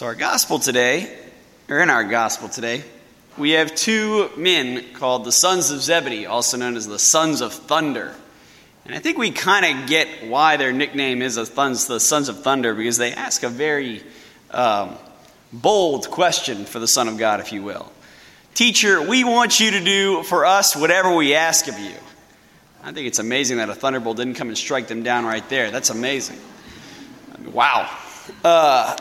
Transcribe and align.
So, 0.00 0.06
our 0.06 0.14
gospel 0.14 0.58
today, 0.58 1.14
or 1.68 1.80
in 1.80 1.90
our 1.90 2.04
gospel 2.04 2.48
today, 2.48 2.82
we 3.36 3.50
have 3.50 3.74
two 3.74 4.30
men 4.34 4.82
called 4.94 5.26
the 5.26 5.30
sons 5.30 5.70
of 5.70 5.82
Zebedee, 5.82 6.24
also 6.24 6.56
known 6.56 6.74
as 6.78 6.86
the 6.86 6.98
sons 6.98 7.42
of 7.42 7.52
thunder. 7.52 8.14
And 8.86 8.94
I 8.94 8.98
think 8.98 9.18
we 9.18 9.30
kind 9.30 9.66
of 9.66 9.90
get 9.90 10.26
why 10.26 10.56
their 10.56 10.72
nickname 10.72 11.20
is 11.20 11.34
the 11.34 12.00
sons 12.00 12.30
of 12.30 12.42
thunder 12.42 12.74
because 12.74 12.96
they 12.96 13.12
ask 13.12 13.42
a 13.42 13.50
very 13.50 14.02
um, 14.52 14.96
bold 15.52 16.10
question 16.10 16.64
for 16.64 16.78
the 16.78 16.88
Son 16.88 17.06
of 17.06 17.18
God, 17.18 17.40
if 17.40 17.52
you 17.52 17.62
will. 17.62 17.92
Teacher, 18.54 19.06
we 19.06 19.22
want 19.22 19.60
you 19.60 19.72
to 19.72 19.84
do 19.84 20.22
for 20.22 20.46
us 20.46 20.74
whatever 20.74 21.14
we 21.14 21.34
ask 21.34 21.68
of 21.68 21.78
you. 21.78 21.92
I 22.82 22.92
think 22.92 23.06
it's 23.06 23.18
amazing 23.18 23.58
that 23.58 23.68
a 23.68 23.74
thunderbolt 23.74 24.16
didn't 24.16 24.36
come 24.36 24.48
and 24.48 24.56
strike 24.56 24.88
them 24.88 25.02
down 25.02 25.26
right 25.26 25.46
there. 25.50 25.70
That's 25.70 25.90
amazing. 25.90 26.38
Wow. 27.52 27.94
Uh, 28.42 28.96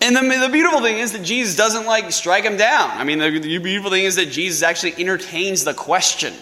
and 0.00 0.16
the, 0.16 0.46
the 0.46 0.48
beautiful 0.50 0.80
thing 0.80 0.98
is 0.98 1.12
that 1.12 1.24
Jesus 1.24 1.56
doesn't 1.56 1.86
like 1.86 2.10
strike 2.12 2.44
him 2.44 2.56
down. 2.56 2.90
I 2.90 3.04
mean, 3.04 3.18
the, 3.18 3.38
the 3.38 3.58
beautiful 3.58 3.90
thing 3.90 4.04
is 4.04 4.16
that 4.16 4.30
Jesus 4.30 4.62
actually 4.62 4.94
entertains 4.98 5.64
the 5.64 5.74
question. 5.74 6.34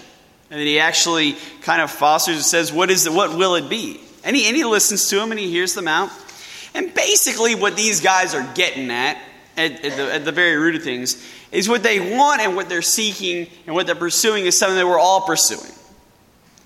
And 0.51 0.61
that 0.61 0.65
he 0.65 0.79
actually 0.79 1.37
kind 1.63 1.83
of 1.83 1.91
fosters 1.91 2.37
and 2.37 2.45
says, 2.45 2.73
What 2.73 2.91
is 2.91 3.09
what 3.09 3.37
will 3.37 3.57
it 3.57 3.69
be? 3.69 4.01
And 4.23 4.37
he, 4.37 4.47
and 4.47 4.57
he 4.57 4.65
listens 4.65 5.09
to 5.11 5.21
him 5.21 5.31
and 5.31 5.41
he 5.41 5.51
hears 5.51 5.75
them 5.75 5.89
out. 5.89 6.11
And 6.75 6.93
basically, 6.95 7.55
what 7.55 7.77
these 7.77 8.01
guys 8.01 8.35
are 8.35 8.47
getting 8.55 8.91
at, 8.91 9.17
at, 9.57 9.85
at, 9.85 9.97
the, 9.97 10.15
at 10.15 10.25
the 10.25 10.33
very 10.33 10.57
root 10.57 10.77
of 10.77 10.83
things, 10.83 11.25
is 11.51 11.69
what 11.69 11.83
they 11.83 12.17
want 12.17 12.43
and 12.43 12.55
what 12.55 12.69
they're 12.69 12.83
seeking 12.83 13.49
and 13.67 13.75
what 13.75 13.87
they're 13.87 13.95
pursuing 13.95 14.45
is 14.45 14.59
something 14.59 14.77
that 14.77 14.87
we're 14.87 14.99
all 14.99 15.23
pursuing. 15.23 15.73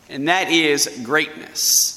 And 0.08 0.28
that 0.28 0.50
is 0.50 1.00
greatness. 1.04 1.96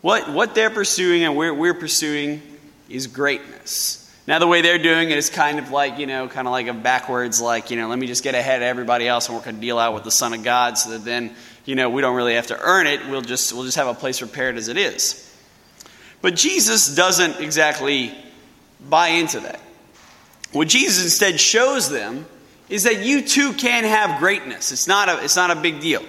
What, 0.00 0.32
what 0.32 0.54
they're 0.54 0.70
pursuing 0.70 1.24
and 1.24 1.36
we're, 1.36 1.52
we're 1.52 1.74
pursuing 1.74 2.40
is 2.88 3.06
greatness. 3.06 4.01
Now, 4.26 4.38
the 4.38 4.46
way 4.46 4.60
they're 4.60 4.78
doing 4.78 5.10
it 5.10 5.18
is 5.18 5.30
kind 5.30 5.58
of 5.58 5.70
like, 5.70 5.98
you 5.98 6.06
know, 6.06 6.28
kind 6.28 6.46
of 6.46 6.52
like 6.52 6.68
a 6.68 6.72
backwards, 6.72 7.40
like, 7.40 7.70
you 7.72 7.76
know, 7.76 7.88
let 7.88 7.98
me 7.98 8.06
just 8.06 8.22
get 8.22 8.36
ahead 8.36 8.62
of 8.62 8.66
everybody 8.66 9.08
else 9.08 9.28
and 9.28 9.36
work 9.36 9.46
a 9.46 9.52
deal 9.52 9.80
out 9.80 9.94
with 9.94 10.04
the 10.04 10.12
Son 10.12 10.32
of 10.32 10.44
God 10.44 10.78
so 10.78 10.90
that 10.90 11.04
then, 11.04 11.34
you 11.64 11.74
know, 11.74 11.90
we 11.90 12.02
don't 12.02 12.14
really 12.14 12.34
have 12.34 12.46
to 12.48 12.60
earn 12.60 12.86
it. 12.86 13.00
We'll 13.08 13.22
just, 13.22 13.52
we'll 13.52 13.64
just 13.64 13.76
have 13.76 13.88
a 13.88 13.94
place 13.94 14.20
prepared 14.20 14.56
as 14.56 14.68
it 14.68 14.76
is. 14.76 15.28
But 16.20 16.36
Jesus 16.36 16.94
doesn't 16.94 17.40
exactly 17.40 18.16
buy 18.88 19.08
into 19.08 19.40
that. 19.40 19.60
What 20.52 20.68
Jesus 20.68 21.02
instead 21.02 21.40
shows 21.40 21.90
them 21.90 22.24
is 22.68 22.84
that 22.84 23.04
you 23.04 23.22
too 23.22 23.52
can 23.54 23.82
have 23.82 24.20
greatness. 24.20 24.70
It's 24.70 24.86
not 24.86 25.08
a, 25.08 25.24
it's 25.24 25.34
not 25.34 25.50
a 25.50 25.56
big 25.56 25.80
deal. 25.80 26.04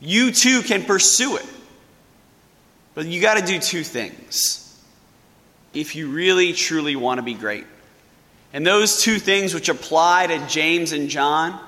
You 0.00 0.32
too 0.32 0.60
can 0.62 0.84
pursue 0.84 1.36
it. 1.36 1.46
But 2.94 3.06
you 3.06 3.22
got 3.22 3.38
to 3.38 3.46
do 3.46 3.58
two 3.58 3.84
things 3.84 4.61
if 5.74 5.96
you 5.96 6.10
really 6.10 6.52
truly 6.52 6.96
want 6.96 7.18
to 7.18 7.22
be 7.22 7.34
great. 7.34 7.66
And 8.52 8.66
those 8.66 9.00
two 9.00 9.18
things 9.18 9.54
which 9.54 9.68
apply 9.68 10.26
to 10.26 10.46
James 10.46 10.92
and 10.92 11.08
John 11.08 11.58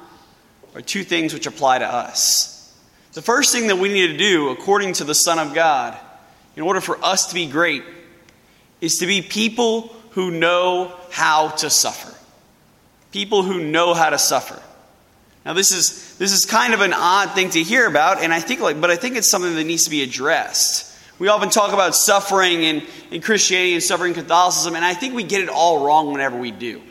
are 0.74 0.82
two 0.82 1.04
things 1.04 1.32
which 1.32 1.46
apply 1.46 1.78
to 1.78 1.86
us. 1.86 2.72
The 3.12 3.22
first 3.22 3.52
thing 3.52 3.68
that 3.68 3.76
we 3.76 3.92
need 3.92 4.08
to 4.08 4.16
do, 4.16 4.50
according 4.50 4.94
to 4.94 5.04
the 5.04 5.14
Son 5.14 5.38
of 5.38 5.54
God, 5.54 5.96
in 6.56 6.62
order 6.62 6.80
for 6.80 7.02
us 7.02 7.26
to 7.28 7.34
be 7.34 7.46
great, 7.46 7.84
is 8.80 8.98
to 8.98 9.06
be 9.06 9.22
people 9.22 9.94
who 10.10 10.30
know 10.30 10.94
how 11.10 11.48
to 11.48 11.70
suffer. 11.70 12.12
People 13.12 13.42
who 13.42 13.62
know 13.62 13.94
how 13.94 14.10
to 14.10 14.18
suffer. 14.18 14.60
Now 15.44 15.52
this 15.52 15.72
is 15.72 16.16
this 16.16 16.32
is 16.32 16.44
kind 16.44 16.74
of 16.74 16.80
an 16.80 16.92
odd 16.92 17.32
thing 17.32 17.50
to 17.50 17.62
hear 17.62 17.86
about, 17.86 18.22
and 18.22 18.32
I 18.32 18.40
think 18.40 18.60
like 18.60 18.80
but 18.80 18.90
I 18.90 18.96
think 18.96 19.16
it's 19.16 19.30
something 19.30 19.54
that 19.54 19.64
needs 19.64 19.84
to 19.84 19.90
be 19.90 20.02
addressed. 20.02 20.90
We 21.18 21.28
often 21.28 21.48
talk 21.48 21.72
about 21.72 21.94
suffering 21.94 22.62
in, 22.62 22.82
in 23.10 23.20
Christianity 23.20 23.74
and 23.74 23.82
suffering 23.82 24.14
Catholicism, 24.14 24.74
and 24.74 24.84
I 24.84 24.94
think 24.94 25.14
we 25.14 25.22
get 25.22 25.42
it 25.42 25.48
all 25.48 25.86
wrong 25.86 26.10
whenever 26.10 26.36
we 26.36 26.50
do. 26.50 26.82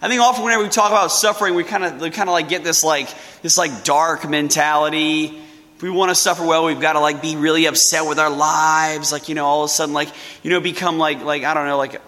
I 0.00 0.08
think 0.08 0.20
often 0.22 0.44
whenever 0.44 0.62
we 0.62 0.68
talk 0.68 0.90
about 0.90 1.10
suffering, 1.10 1.54
we 1.54 1.64
kind 1.64 1.84
of 1.84 2.00
kind 2.12 2.28
of 2.28 2.32
like 2.32 2.48
get 2.48 2.64
this 2.64 2.84
like 2.84 3.08
this 3.42 3.58
like 3.58 3.84
dark 3.84 4.28
mentality. 4.28 5.38
If 5.76 5.82
we 5.82 5.90
want 5.90 6.10
to 6.10 6.14
suffer 6.14 6.46
well, 6.46 6.64
we've 6.64 6.80
got 6.80 6.92
to 6.94 7.00
like 7.00 7.20
be 7.20 7.36
really 7.36 7.66
upset 7.66 8.06
with 8.06 8.18
our 8.18 8.30
lives, 8.30 9.12
like 9.12 9.28
you 9.28 9.34
know, 9.34 9.44
all 9.44 9.64
of 9.64 9.70
a 9.70 9.72
sudden 9.72 9.94
like 9.94 10.08
you 10.42 10.50
know 10.50 10.60
become 10.60 10.98
like 10.98 11.22
like 11.24 11.42
I 11.42 11.52
don't 11.52 11.66
know 11.66 11.76
like 11.76 12.00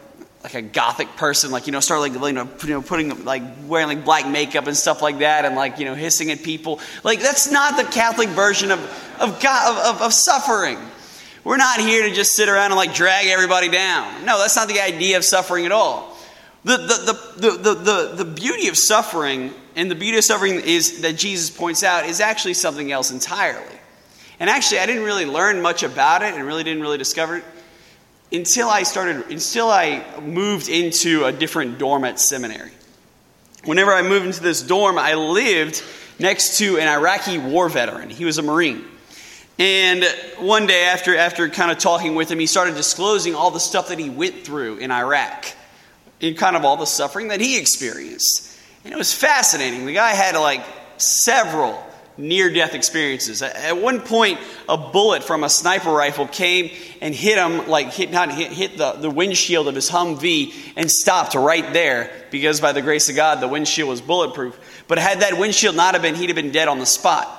like 0.45 0.55
a 0.55 0.63
gothic 0.63 1.17
person, 1.17 1.51
like 1.51 1.67
you 1.67 1.73
know, 1.73 1.81
start 1.81 2.01
like 2.01 2.15
you 2.15 2.33
know, 2.69 2.83
putting 2.83 3.25
like 3.25 3.43
wearing 3.67 3.89
like 3.89 4.05
black 4.05 4.27
makeup 4.27 4.69
and 4.69 4.77
stuff 4.77 5.03
like 5.03 5.19
that, 5.19 5.45
and 5.45 5.55
like 5.55 5.79
you 5.79 5.85
know, 5.85 5.95
hissing 5.95 6.31
at 6.31 6.43
people. 6.43 6.81
Like 7.03 7.21
that's 7.21 7.51
not 7.51 7.77
the 7.77 7.85
Catholic 7.85 8.29
version 8.31 8.71
of 8.71 8.81
of 9.21 9.43
God 9.43 9.71
of, 9.71 9.97
of, 9.97 10.03
of 10.03 10.13
suffering. 10.15 10.79
We're 11.45 11.57
not 11.57 11.81
here 11.81 12.09
to 12.09 12.15
just 12.15 12.37
sit 12.37 12.49
around 12.49 12.67
and 12.67 12.77
like 12.77 12.95
drag 12.95 13.27
everybody 13.27 13.69
down. 13.69 14.25
No, 14.25 14.39
that's 14.39 14.57
not 14.57 14.69
the 14.69 14.81
idea 14.81 15.17
of 15.17 15.25
suffering 15.25 15.67
at 15.67 15.73
all. 15.73 16.17
The, 16.65 16.77
the, 16.77 17.41
the, 17.41 17.51
the, 17.51 17.75
the, 17.75 18.25
the 18.25 18.25
beauty 18.25 18.69
of 18.69 18.77
suffering 18.77 19.53
and 19.75 19.91
the 19.91 19.97
beauty 19.97 20.19
of 20.19 20.25
suffering 20.25 20.61
is 20.61 21.01
that 21.01 21.17
Jesus 21.17 21.51
points 21.51 21.83
out 21.83 22.07
is 22.07 22.21
actually 22.21 22.55
something 22.55 22.93
else 22.93 23.11
entirely. 23.11 23.77
And 24.39 24.49
actually, 24.49 24.79
I 24.79 24.87
didn't 24.87 25.03
really 25.05 25.27
learn 25.27 25.61
much 25.61 25.83
about 25.83 26.23
it 26.23 26.35
and 26.35 26.45
really 26.45 26.63
didn't 26.63 26.83
really 26.83 26.99
discover 26.99 27.39
it 27.39 27.45
until 28.33 28.69
I 28.69 28.85
started, 28.85 29.31
until 29.31 29.71
I 29.71 30.05
moved 30.21 30.69
into 30.69 31.25
a 31.25 31.33
different 31.33 31.79
dorm 31.79 32.05
at 32.05 32.19
seminary. 32.21 32.71
Whenever 33.65 33.93
I 33.93 34.03
moved 34.03 34.27
into 34.27 34.43
this 34.43 34.63
dorm, 34.63 34.99
I 34.99 35.15
lived 35.15 35.83
next 36.19 36.59
to 36.59 36.79
an 36.79 36.89
Iraqi 36.89 37.39
war 37.39 37.69
veteran. 37.69 38.11
He 38.11 38.25
was 38.25 38.39
a 38.39 38.43
Marine. 38.43 38.85
And 39.59 40.05
one 40.39 40.67
day, 40.67 40.85
after, 40.85 41.17
after 41.17 41.49
kind 41.49 41.71
of 41.71 41.79
talking 41.79 42.15
with 42.15 42.31
him, 42.31 42.39
he 42.39 42.47
started 42.47 42.75
disclosing 42.75 43.35
all 43.35 43.51
the 43.51 43.61
stuff 43.61 43.89
that 43.89 43.99
he 43.99 44.11
went 44.11 44.45
through 44.45 44.79
in 44.79 44.91
Iraq 44.91 45.47
and 46.21 46.37
kind 46.37 46.57
of 46.57 46.65
all 46.65 46.77
the 46.77 46.87
suffering 46.87 47.29
that 47.29 47.41
he 47.41 47.59
experienced. 47.59 48.59
And 48.85 48.93
it 48.93 48.97
was 48.97 49.13
fascinating. 49.13 49.87
The 49.87 49.95
guy 49.95 50.11
had 50.11 50.37
like 50.37 50.65
several 50.97 51.85
near 52.17 52.53
death 52.53 52.75
experiences. 52.75 53.43
At 53.43 53.77
one 53.79 54.01
point, 54.01 54.39
a 54.69 54.77
bullet 54.77 55.25
from 55.25 55.45
a 55.45 55.49
sniper 55.49 55.91
rifle 55.91 56.27
came 56.27 56.71
and 57.01 57.15
hit 57.15 57.39
him, 57.39 57.69
like 57.69 57.93
hit, 57.93 58.11
not 58.11 58.33
hit, 58.33 58.53
hit 58.53 58.77
the, 58.77 58.93
the 58.93 59.11
windshield 59.11 59.67
of 59.69 59.75
his 59.75 59.91
Humvee 59.91 60.55
and 60.77 60.91
stopped 60.91 61.35
right 61.35 61.73
there 61.73 62.11
because 62.31 62.61
by 62.61 62.73
the 62.73 62.83
grace 62.83 63.09
of 63.09 63.17
God, 63.17 63.41
the 63.41 63.49
windshield 63.49 63.89
was 63.89 64.01
bulletproof. 64.01 64.85
But 64.89 64.99
had 64.99 65.21
that 65.21 65.39
windshield 65.39 65.75
not 65.75 65.95
have 65.95 66.03
been, 66.03 66.15
he'd 66.15 66.29
have 66.29 66.37
been 66.37 66.53
dead 66.53 66.69
on 66.69 66.79
the 66.79 66.87
spot. 66.87 67.39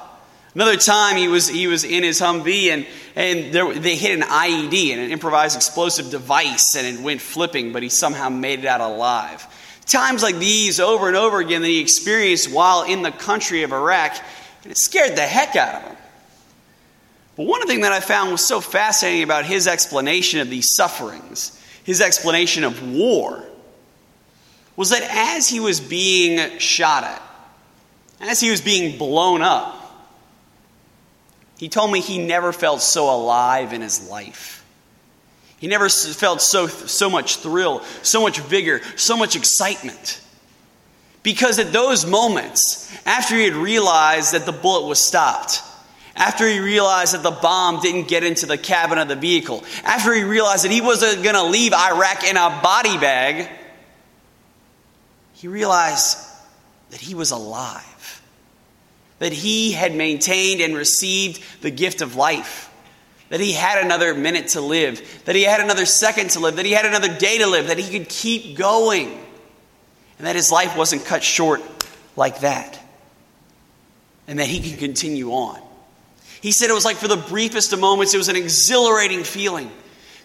Another 0.55 0.77
time 0.77 1.17
he 1.17 1.27
was, 1.27 1.47
he 1.47 1.65
was 1.67 1.83
in 1.83 2.03
his 2.03 2.19
Humvee 2.19 2.67
and, 2.67 2.85
and 3.15 3.53
there, 3.53 3.73
they 3.73 3.95
hit 3.95 4.17
an 4.17 4.21
IED, 4.21 4.91
and 4.91 5.01
an 5.01 5.11
improvised 5.11 5.55
explosive 5.55 6.11
device, 6.11 6.75
and 6.75 6.85
it 6.85 7.03
went 7.03 7.21
flipping, 7.21 7.73
but 7.73 7.81
he 7.81 7.89
somehow 7.89 8.29
made 8.29 8.59
it 8.59 8.65
out 8.65 8.81
alive. 8.81 9.47
Times 9.85 10.23
like 10.23 10.37
these 10.37 10.79
over 10.79 11.07
and 11.07 11.17
over 11.17 11.39
again 11.39 11.61
that 11.61 11.67
he 11.67 11.79
experienced 11.79 12.51
while 12.51 12.83
in 12.83 13.01
the 13.01 13.11
country 13.11 13.63
of 13.63 13.73
Iraq, 13.73 14.15
and 14.63 14.71
it 14.71 14.77
scared 14.77 15.15
the 15.15 15.21
heck 15.21 15.55
out 15.55 15.75
of 15.75 15.89
him. 15.89 15.97
But 17.35 17.47
one 17.47 17.65
thing 17.65 17.81
that 17.81 17.91
I 17.91 17.99
found 17.99 18.31
was 18.31 18.45
so 18.45 18.61
fascinating 18.61 19.23
about 19.23 19.45
his 19.45 19.67
explanation 19.67 20.39
of 20.39 20.49
these 20.49 20.75
sufferings, 20.75 21.59
his 21.83 21.99
explanation 21.99 22.63
of 22.63 22.95
war, 22.95 23.43
was 24.75 24.91
that 24.91 25.03
as 25.03 25.49
he 25.49 25.59
was 25.59 25.79
being 25.79 26.59
shot 26.59 27.03
at, 27.03 27.21
as 28.21 28.39
he 28.39 28.51
was 28.51 28.61
being 28.61 28.97
blown 28.97 29.41
up, 29.41 29.82
he 31.63 31.69
told 31.69 31.89
me 31.89 32.01
he 32.01 32.17
never 32.17 32.51
felt 32.51 32.81
so 32.81 33.09
alive 33.09 33.71
in 33.71 33.79
his 33.79 34.09
life. 34.09 34.65
He 35.59 35.67
never 35.67 35.87
felt 35.87 36.41
so, 36.41 36.67
so 36.67 37.09
much 37.09 37.37
thrill, 37.37 37.85
so 38.01 38.21
much 38.21 38.41
vigor, 38.41 38.81
so 38.97 39.15
much 39.15 39.37
excitement. 39.37 40.19
Because 41.23 41.59
at 41.59 41.71
those 41.71 42.05
moments, 42.05 42.93
after 43.05 43.35
he 43.37 43.45
had 43.45 43.53
realized 43.53 44.33
that 44.33 44.45
the 44.45 44.51
bullet 44.51 44.89
was 44.89 44.99
stopped, 44.99 45.61
after 46.17 46.45
he 46.45 46.59
realized 46.59 47.13
that 47.13 47.23
the 47.23 47.31
bomb 47.31 47.79
didn't 47.79 48.09
get 48.09 48.25
into 48.25 48.45
the 48.45 48.57
cabin 48.57 48.97
of 48.97 49.07
the 49.07 49.15
vehicle, 49.15 49.63
after 49.85 50.13
he 50.13 50.23
realized 50.23 50.65
that 50.65 50.71
he 50.71 50.81
wasn't 50.81 51.23
going 51.23 51.35
to 51.35 51.43
leave 51.43 51.71
Iraq 51.71 52.25
in 52.25 52.35
a 52.35 52.59
body 52.61 52.97
bag, 52.97 53.47
he 55.31 55.47
realized 55.47 56.17
that 56.89 56.99
he 56.99 57.15
was 57.15 57.31
alive 57.31 57.92
that 59.19 59.31
he 59.31 59.71
had 59.71 59.95
maintained 59.95 60.61
and 60.61 60.75
received 60.75 61.41
the 61.61 61.71
gift 61.71 62.01
of 62.01 62.15
life, 62.15 62.69
that 63.29 63.39
he 63.39 63.53
had 63.53 63.83
another 63.83 64.13
minute 64.13 64.49
to 64.49 64.61
live, 64.61 65.23
that 65.25 65.35
he 65.35 65.43
had 65.43 65.61
another 65.61 65.85
second 65.85 66.31
to 66.31 66.39
live, 66.39 66.57
that 66.57 66.65
he 66.65 66.71
had 66.71 66.85
another 66.85 67.15
day 67.17 67.37
to 67.37 67.47
live, 67.47 67.67
that 67.67 67.77
he 67.77 67.97
could 67.97 68.09
keep 68.09 68.57
going, 68.57 69.09
and 70.17 70.27
that 70.27 70.35
his 70.35 70.51
life 70.51 70.77
wasn't 70.77 71.05
cut 71.05 71.23
short 71.23 71.61
like 72.15 72.41
that, 72.41 72.79
and 74.27 74.39
that 74.39 74.47
he 74.47 74.69
could 74.69 74.79
continue 74.79 75.31
on. 75.31 75.61
He 76.41 76.51
said 76.51 76.69
it 76.69 76.73
was 76.73 76.85
like 76.85 76.97
for 76.97 77.07
the 77.07 77.17
briefest 77.17 77.71
of 77.71 77.79
moments, 77.79 78.13
it 78.13 78.17
was 78.17 78.29
an 78.29 78.35
exhilarating 78.35 79.23
feeling 79.23 79.71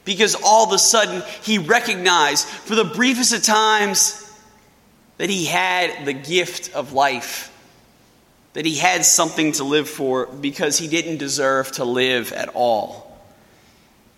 because 0.04 0.34
all 0.34 0.66
of 0.66 0.72
a 0.72 0.78
sudden 0.78 1.22
he 1.42 1.58
recognized 1.58 2.46
for 2.46 2.74
the 2.74 2.84
briefest 2.84 3.34
of 3.34 3.42
times 3.42 4.24
that 5.18 5.28
he 5.28 5.44
had 5.44 6.06
the 6.06 6.12
gift 6.12 6.74
of 6.74 6.92
life 6.92 7.54
that 8.54 8.64
he 8.64 8.76
had 8.76 9.04
something 9.04 9.52
to 9.52 9.64
live 9.64 9.88
for 9.88 10.26
because 10.26 10.78
he 10.78 10.88
didn't 10.88 11.18
deserve 11.18 11.70
to 11.72 11.84
live 11.84 12.32
at 12.32 12.48
all. 12.54 13.18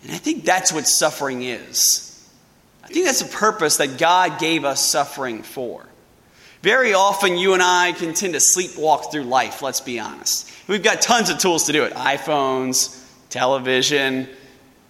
And 0.02 0.12
I 0.12 0.16
think 0.16 0.44
that's 0.44 0.72
what 0.72 0.86
suffering 0.86 1.42
is. 1.42 2.06
I 2.82 2.88
think 2.88 3.06
that's 3.06 3.20
a 3.20 3.26
purpose 3.26 3.76
that 3.76 3.98
God 3.98 4.38
gave 4.38 4.64
us 4.64 4.84
suffering 4.84 5.42
for. 5.42 5.86
Very 6.62 6.92
often, 6.92 7.38
you 7.38 7.54
and 7.54 7.62
I 7.62 7.92
can 7.92 8.12
tend 8.12 8.34
to 8.34 8.38
sleepwalk 8.38 9.10
through 9.10 9.24
life, 9.24 9.62
let's 9.62 9.80
be 9.80 9.98
honest. 9.98 10.50
We've 10.68 10.82
got 10.82 11.00
tons 11.00 11.30
of 11.30 11.38
tools 11.38 11.66
to 11.66 11.72
do 11.72 11.84
it 11.84 11.94
iPhones, 11.94 13.02
television, 13.30 14.28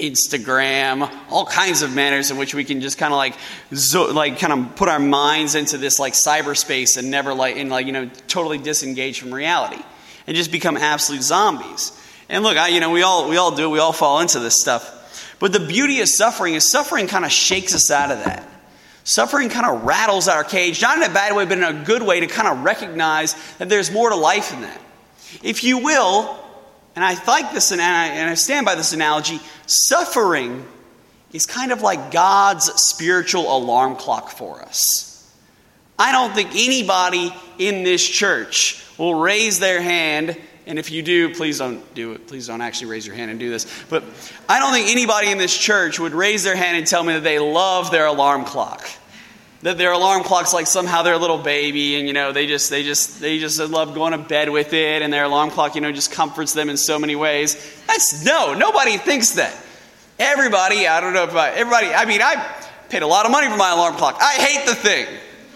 Instagram, 0.01 1.11
all 1.31 1.47
kinds 1.47 1.83
of 1.83 1.95
manners 1.95 2.31
in 2.31 2.39
which 2.39 2.55
we 2.55 2.65
can 2.65 2.81
just 2.81 2.99
kind 2.99 3.13
of 3.13 3.17
like, 3.17 3.35
zo- 3.75 4.13
like 4.13 4.39
kind 4.39 4.53
of 4.53 4.77
put 4.77 4.89
our 4.89 4.99
minds 4.99 5.55
into 5.55 5.79
this 5.79 5.99
like 5.99 6.15
cyberspace 6.15 6.97
and 6.97 7.11
never 7.11 7.35
like, 7.35 7.57
and 7.57 7.71
like, 7.71 7.87
you 7.87 7.93
know, 7.93 8.11
totally 8.29 8.59
disengage 8.59 9.21
from 9.21 9.33
reality 9.33 9.83
and 10.27 10.37
just 10.37 10.51
become 10.53 10.77
absolute 10.77 11.23
zombies. 11.23 11.93
And 12.29 12.45
look, 12.45 12.57
I, 12.57 12.69
you 12.69 12.81
know, 12.81 12.91
we 12.91 13.03
all, 13.03 13.29
we 13.29 13.37
all 13.37 13.55
do. 13.55 13.69
We 13.69 13.79
all 13.79 13.93
fall 13.93 14.21
into 14.21 14.39
this 14.39 14.61
stuff. 14.61 15.37
But 15.39 15.53
the 15.53 15.61
beauty 15.61 16.01
of 16.01 16.09
suffering 16.09 16.55
is 16.55 16.71
suffering 16.71 17.07
kind 17.07 17.25
of 17.25 17.33
shakes 17.33 17.75
us 17.75 17.91
out 17.91 18.11
of 18.11 18.25
that. 18.25 18.47
Suffering 19.03 19.49
kind 19.49 19.67
of 19.67 19.83
rattles 19.83 20.29
our 20.29 20.45
cage, 20.45 20.83
not 20.83 20.99
in 20.99 21.03
a 21.03 21.13
bad 21.13 21.35
way, 21.35 21.47
but 21.47 21.59
in 21.59 21.65
a 21.65 21.85
good 21.85 22.03
way 22.03 22.21
to 22.21 22.27
kind 22.27 22.47
of 22.47 22.63
recognize 22.63 23.35
that 23.59 23.69
there's 23.69 23.91
more 23.91 24.11
to 24.11 24.17
life 24.17 24.51
than 24.51 24.61
that. 24.61 24.81
If 25.43 25.65
you 25.65 25.79
will, 25.79 26.39
and 26.97 27.05
I 27.05 27.23
like 27.25 27.53
this 27.53 27.71
and 27.71 27.81
I, 27.81 28.09
and 28.09 28.29
I 28.29 28.35
stand 28.35 28.67
by 28.67 28.75
this 28.75 28.93
analogy, 28.93 29.41
suffering 29.67 30.65
is 31.33 31.47
kind 31.47 31.73
of 31.73 31.83
like 31.83 32.11
God's 32.11 32.65
spiritual 32.83 33.57
alarm 33.57 33.97
clock 33.97 34.31
for 34.31 34.61
us. 34.63 35.07
I 35.99 36.13
don't 36.13 36.35
think 36.35 36.51
anybody 36.55 37.33
in 37.59 37.85
this 37.85 38.07
church 38.07 38.85
will 38.99 39.15
raise 39.15 39.59
their 39.59 39.81
hand 39.81 40.37
and 40.71 40.79
if 40.79 40.91
you 40.93 41.03
do, 41.03 41.35
please 41.35 41.59
don't 41.59 41.95
do 41.95 42.13
it. 42.13 42.29
Please 42.29 42.47
don't 42.47 42.61
actually 42.61 42.93
raise 42.93 43.05
your 43.05 43.17
hand 43.17 43.31
and 43.31 43.41
do 43.41 43.51
this. 43.51 43.67
But 43.89 44.05
I 44.49 44.61
don't 44.61 44.73
think 44.73 44.89
anybody 44.89 45.31
in 45.33 45.37
this 45.37 45.57
church 45.57 45.99
would 45.99 46.13
raise 46.13 46.45
their 46.45 46.55
hand 46.55 46.77
and 46.77 46.87
tell 46.87 47.03
me 47.03 47.15
that 47.15 47.25
they 47.25 47.41
love 47.41 47.91
their 47.91 48.07
alarm 48.07 48.45
clock. 48.45 48.89
That 49.63 49.77
their 49.77 49.93
alarm 49.93 50.23
clock's 50.23 50.55
like 50.55 50.67
somehow 50.67 51.03
their 51.03 51.19
little 51.19 51.39
baby, 51.39 51.97
and 51.99 52.07
you 52.07 52.15
know 52.15 52.33
they 52.33 52.47
just 52.47 52.71
they 52.71 52.83
just 52.83 53.21
they 53.21 53.39
just 53.39 53.61
love 53.61 53.95
going 53.95 54.13
to 54.13 54.19
bed 54.19 54.49
with 54.49 54.73
it, 54.73 55.03
and 55.03 55.13
their 55.13 55.25
alarm 55.25 55.51
clock 55.51 55.75
you 55.75 55.81
know 55.81 55.93
just 55.93 56.13
comforts 56.13 56.55
them 56.55 56.71
in 56.71 56.77
so 56.77 56.99
many 56.99 57.15
ways. 57.15 57.57
That's 57.87 58.25
no, 58.25 58.55
nobody 58.55 58.97
thinks 58.97 59.33
that. 59.33 59.55
Everybody, 60.19 60.87
I 60.87 61.01
don't 61.01 61.13
know 61.13 61.25
if 61.25 61.35
everybody. 61.35 61.89
I 61.89 62.07
mean, 62.07 62.23
I 62.23 62.43
paid 62.89 63.03
a 63.03 63.07
lot 63.07 63.27
of 63.27 63.33
money 63.33 63.49
for 63.49 63.57
my 63.57 63.71
alarm 63.71 63.95
clock. 63.97 64.17
I 64.21 64.35
hate 64.35 64.67
the 64.67 64.75
thing. 64.75 65.07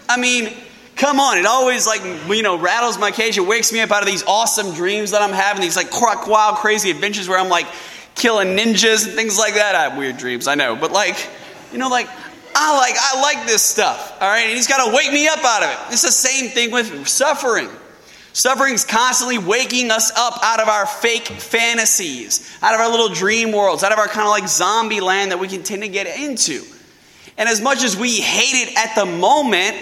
I 0.07 0.17
mean, 0.17 0.53
Come 0.95 1.19
on, 1.19 1.37
it 1.37 1.45
always 1.45 1.85
like, 1.85 2.01
you 2.29 2.41
know, 2.41 2.57
rattles 2.57 2.97
my 2.97 3.11
cage. 3.11 3.37
It 3.37 3.45
wakes 3.45 3.73
me 3.73 3.81
up 3.81 3.91
out 3.91 4.01
of 4.01 4.07
these 4.07 4.23
awesome 4.23 4.73
dreams 4.73 5.11
that 5.11 5.21
I'm 5.21 5.33
having, 5.33 5.61
these 5.61 5.75
like 5.75 5.91
wild, 5.91 6.57
crazy 6.57 6.89
adventures 6.89 7.27
where 7.27 7.37
I'm 7.37 7.49
like 7.49 7.67
killing 8.15 8.55
ninjas 8.55 9.05
and 9.05 9.13
things 9.13 9.37
like 9.37 9.55
that. 9.55 9.75
I 9.75 9.83
have 9.89 9.97
weird 9.97 10.15
dreams, 10.15 10.47
I 10.47 10.55
know, 10.55 10.75
but 10.77 10.93
like, 10.93 11.17
you 11.73 11.77
know, 11.77 11.89
like, 11.89 12.07
I 12.57 12.77
like, 12.77 12.95
I 12.97 13.21
like 13.21 13.47
this 13.47 13.63
stuff, 13.63 14.17
all 14.21 14.29
right? 14.29 14.45
And 14.45 14.51
he's 14.55 14.67
got 14.67 14.85
to 14.87 14.95
wake 14.95 15.11
me 15.11 15.27
up 15.27 15.43
out 15.43 15.63
of 15.63 15.69
it. 15.69 15.93
It's 15.93 16.01
the 16.01 16.11
same 16.11 16.49
thing 16.49 16.71
with 16.71 17.07
suffering. 17.07 17.69
Suffering's 18.31 18.83
constantly 18.83 19.37
waking 19.37 19.91
us 19.91 20.11
up 20.17 20.39
out 20.43 20.59
of 20.59 20.67
our 20.67 20.85
fake 20.85 21.27
fantasies, 21.27 22.57
out 22.61 22.73
of 22.73 22.81
our 22.81 22.89
little 22.89 23.09
dream 23.09 23.51
worlds, 23.51 23.83
out 23.83 23.91
of 23.91 23.99
our 23.99 24.07
kind 24.07 24.25
of 24.25 24.29
like 24.31 24.47
zombie 24.47 24.99
land 24.99 25.31
that 25.31 25.39
we 25.39 25.47
can 25.47 25.63
tend 25.63 25.83
to 25.83 25.87
get 25.87 26.07
into. 26.19 26.63
And 27.37 27.47
as 27.49 27.61
much 27.61 27.83
as 27.83 27.97
we 27.97 28.19
hate 28.19 28.67
it 28.67 28.77
at 28.77 28.95
the 28.95 29.05
moment, 29.05 29.75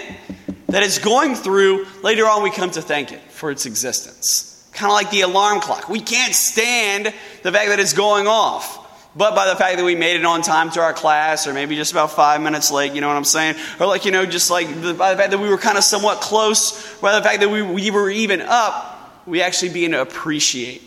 that 0.68 0.82
it's 0.82 0.98
going 0.98 1.36
through, 1.36 1.86
later 2.02 2.24
on 2.26 2.42
we 2.42 2.50
come 2.50 2.70
to 2.72 2.82
thank 2.82 3.12
it 3.12 3.20
for 3.30 3.50
its 3.50 3.66
existence. 3.66 4.68
Kind 4.72 4.90
of 4.90 4.94
like 4.94 5.10
the 5.10 5.20
alarm 5.20 5.60
clock. 5.60 5.88
We 5.88 6.00
can't 6.00 6.34
stand 6.34 7.06
the 7.42 7.52
fact 7.52 7.68
that 7.68 7.78
it's 7.78 7.92
going 7.92 8.26
off. 8.26 8.83
But 9.16 9.36
by 9.36 9.46
the 9.46 9.54
fact 9.54 9.76
that 9.76 9.84
we 9.84 9.94
made 9.94 10.16
it 10.16 10.24
on 10.24 10.42
time 10.42 10.70
to 10.72 10.80
our 10.80 10.92
class, 10.92 11.46
or 11.46 11.52
maybe 11.52 11.76
just 11.76 11.92
about 11.92 12.10
five 12.10 12.40
minutes 12.40 12.72
late, 12.72 12.94
you 12.94 13.00
know 13.00 13.08
what 13.08 13.16
I'm 13.16 13.24
saying? 13.24 13.54
Or 13.78 13.86
like, 13.86 14.04
you 14.04 14.10
know, 14.10 14.26
just 14.26 14.50
like 14.50 14.68
the, 14.80 14.92
by 14.92 15.12
the 15.12 15.16
fact 15.16 15.30
that 15.30 15.38
we 15.38 15.48
were 15.48 15.58
kind 15.58 15.78
of 15.78 15.84
somewhat 15.84 16.20
close, 16.20 16.98
by 17.00 17.14
the 17.14 17.22
fact 17.22 17.40
that 17.40 17.48
we, 17.48 17.62
we 17.62 17.90
were 17.92 18.10
even 18.10 18.40
up, 18.40 19.22
we 19.26 19.40
actually 19.40 19.72
begin 19.72 19.92
to 19.92 20.00
appreciate 20.00 20.82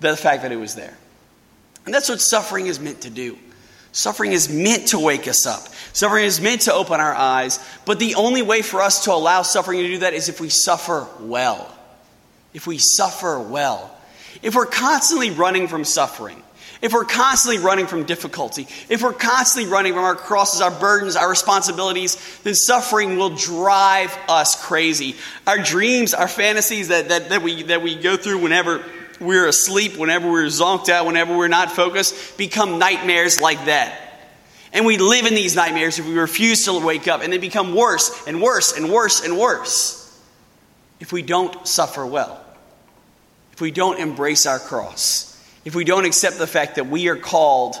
the 0.00 0.16
fact 0.16 0.42
that 0.42 0.52
it 0.52 0.56
was 0.56 0.74
there. 0.74 0.96
And 1.84 1.94
that's 1.94 2.08
what 2.08 2.20
suffering 2.20 2.66
is 2.66 2.80
meant 2.80 3.02
to 3.02 3.10
do. 3.10 3.36
Suffering 3.92 4.32
is 4.32 4.48
meant 4.48 4.88
to 4.88 4.98
wake 4.98 5.26
us 5.28 5.46
up. 5.46 5.68
Suffering 5.92 6.24
is 6.24 6.40
meant 6.40 6.62
to 6.62 6.72
open 6.72 7.00
our 7.00 7.14
eyes. 7.14 7.58
But 7.84 7.98
the 7.98 8.14
only 8.14 8.42
way 8.42 8.62
for 8.62 8.80
us 8.80 9.04
to 9.04 9.12
allow 9.12 9.42
suffering 9.42 9.80
to 9.80 9.86
do 9.86 9.98
that 9.98 10.14
is 10.14 10.28
if 10.28 10.40
we 10.40 10.48
suffer 10.50 11.06
well. 11.20 11.74
If 12.54 12.66
we 12.66 12.78
suffer 12.78 13.38
well. 13.38 13.94
If 14.42 14.54
we're 14.54 14.66
constantly 14.66 15.30
running 15.30 15.68
from 15.68 15.84
suffering, 15.84 16.42
if 16.80 16.92
we're 16.92 17.04
constantly 17.04 17.62
running 17.62 17.86
from 17.86 18.04
difficulty, 18.04 18.68
if 18.88 19.02
we're 19.02 19.12
constantly 19.12 19.70
running 19.70 19.94
from 19.94 20.04
our 20.04 20.14
crosses, 20.14 20.60
our 20.60 20.70
burdens, 20.70 21.16
our 21.16 21.28
responsibilities, 21.28 22.16
then 22.44 22.54
suffering 22.54 23.16
will 23.16 23.30
drive 23.30 24.16
us 24.28 24.62
crazy. 24.64 25.16
Our 25.46 25.58
dreams, 25.58 26.14
our 26.14 26.28
fantasies 26.28 26.88
that, 26.88 27.08
that, 27.08 27.30
that, 27.30 27.42
we, 27.42 27.64
that 27.64 27.82
we 27.82 27.96
go 27.96 28.16
through 28.16 28.38
whenever 28.38 28.84
we're 29.20 29.48
asleep, 29.48 29.96
whenever 29.96 30.30
we're 30.30 30.46
zonked 30.46 30.88
out, 30.88 31.06
whenever 31.06 31.36
we're 31.36 31.48
not 31.48 31.72
focused, 31.72 32.38
become 32.38 32.78
nightmares 32.78 33.40
like 33.40 33.64
that. 33.64 33.98
And 34.72 34.86
we 34.86 34.98
live 34.98 35.26
in 35.26 35.34
these 35.34 35.56
nightmares 35.56 35.98
if 35.98 36.06
we 36.06 36.14
refuse 36.14 36.64
to 36.66 36.78
wake 36.84 37.08
up, 37.08 37.22
and 37.22 37.32
they 37.32 37.38
become 37.38 37.74
worse 37.74 38.26
and 38.26 38.40
worse 38.40 38.76
and 38.76 38.92
worse 38.92 39.24
and 39.24 39.36
worse 39.36 39.96
if 41.00 41.12
we 41.12 41.22
don't 41.22 41.66
suffer 41.66 42.04
well, 42.04 42.44
if 43.52 43.60
we 43.60 43.70
don't 43.70 43.98
embrace 43.98 44.46
our 44.46 44.58
cross, 44.58 45.27
if 45.68 45.74
we 45.74 45.84
don't 45.84 46.06
accept 46.06 46.38
the 46.38 46.46
fact 46.46 46.76
that 46.76 46.86
we 46.86 47.08
are 47.08 47.16
called 47.16 47.76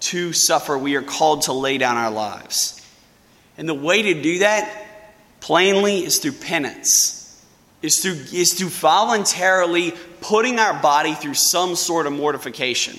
to 0.00 0.32
suffer, 0.32 0.76
we 0.76 0.96
are 0.96 1.02
called 1.02 1.42
to 1.42 1.52
lay 1.52 1.78
down 1.78 1.96
our 1.96 2.10
lives. 2.10 2.84
And 3.56 3.68
the 3.68 3.74
way 3.74 4.02
to 4.02 4.20
do 4.20 4.40
that, 4.40 4.86
plainly, 5.38 6.04
is 6.04 6.18
through 6.18 6.32
penance 6.32 7.14
is 7.80 8.00
through, 8.00 8.18
is 8.36 8.54
through 8.54 8.70
voluntarily 8.70 9.94
putting 10.20 10.58
our 10.58 10.82
body 10.82 11.14
through 11.14 11.34
some 11.34 11.76
sort 11.76 12.08
of 12.08 12.12
mortification. 12.12 12.98